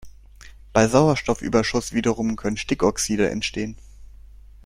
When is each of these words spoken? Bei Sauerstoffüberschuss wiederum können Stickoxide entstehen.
Bei 0.73 0.87
Sauerstoffüberschuss 0.87 1.93
wiederum 1.93 2.35
können 2.35 2.57
Stickoxide 2.57 3.29
entstehen. 3.29 3.77